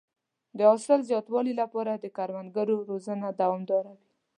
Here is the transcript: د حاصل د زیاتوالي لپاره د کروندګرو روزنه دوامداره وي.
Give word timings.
د 0.57 0.59
حاصل 0.69 0.99
د 1.03 1.07
زیاتوالي 1.09 1.53
لپاره 1.61 1.91
د 1.95 2.05
کروندګرو 2.17 2.75
روزنه 2.89 3.27
دوامداره 3.41 3.91
وي. 3.97 4.05